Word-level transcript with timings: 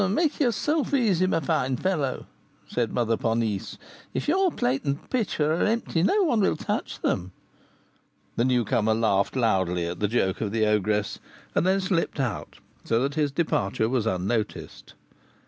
"Make 0.09 0.39
yourself 0.39 0.95
easy, 0.95 1.27
my 1.27 1.41
fine 1.41 1.77
fellow," 1.77 2.25
said 2.67 2.91
Mother 2.91 3.15
Ponisse; 3.17 3.77
"if 4.15 4.27
your 4.27 4.51
plate 4.51 4.83
and 4.83 5.07
pitcher 5.11 5.53
are 5.53 5.63
empty, 5.67 6.01
no 6.01 6.23
one 6.23 6.39
will 6.39 6.57
touch 6.57 6.99
them." 7.01 7.33
The 8.35 8.45
newcomer 8.45 8.95
laughed 8.95 9.35
loudly 9.35 9.85
at 9.85 9.99
the 9.99 10.07
joke 10.07 10.41
of 10.41 10.51
the 10.51 10.65
ogress, 10.65 11.19
and 11.53 11.67
then 11.67 11.81
slipped 11.81 12.19
out, 12.19 12.57
so 12.83 12.99
that 13.03 13.13
his 13.13 13.31
departure 13.31 13.87
was 13.89 14.07
unnoticed. 14.07 14.95